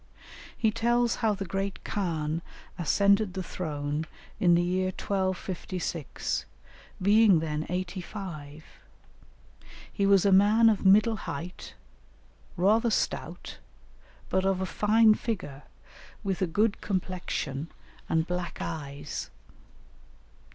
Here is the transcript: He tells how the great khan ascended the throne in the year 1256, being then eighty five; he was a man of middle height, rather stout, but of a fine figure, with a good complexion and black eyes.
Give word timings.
He 0.57 0.71
tells 0.71 1.17
how 1.17 1.35
the 1.35 1.45
great 1.45 1.83
khan 1.83 2.41
ascended 2.79 3.35
the 3.35 3.43
throne 3.43 4.07
in 4.39 4.55
the 4.55 4.63
year 4.63 4.87
1256, 4.87 6.45
being 6.99 7.37
then 7.37 7.67
eighty 7.69 8.01
five; 8.01 8.65
he 9.93 10.07
was 10.07 10.25
a 10.25 10.31
man 10.31 10.69
of 10.69 10.83
middle 10.83 11.17
height, 11.17 11.75
rather 12.57 12.89
stout, 12.89 13.59
but 14.27 14.43
of 14.43 14.59
a 14.59 14.65
fine 14.65 15.13
figure, 15.13 15.61
with 16.23 16.41
a 16.41 16.47
good 16.47 16.81
complexion 16.81 17.69
and 18.09 18.25
black 18.25 18.57
eyes. 18.59 19.29